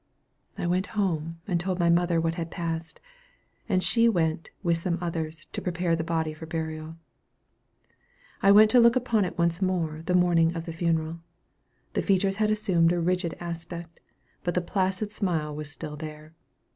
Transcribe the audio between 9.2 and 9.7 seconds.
it once